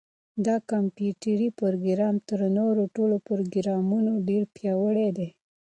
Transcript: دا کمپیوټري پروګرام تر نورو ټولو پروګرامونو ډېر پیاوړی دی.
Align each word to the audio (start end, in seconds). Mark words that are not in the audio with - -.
دا 0.45 0.55
کمپیوټري 0.71 1.49
پروګرام 1.59 2.15
تر 2.29 2.39
نورو 2.57 2.83
ټولو 2.95 3.15
پروګرامونو 3.27 4.11
ډېر 4.29 4.43
پیاوړی 4.55 5.09
دی. 5.17 5.29